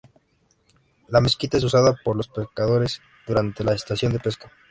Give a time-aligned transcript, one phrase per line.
[1.09, 4.51] La mezquita es usada por los pescadores durante la estación de pesca.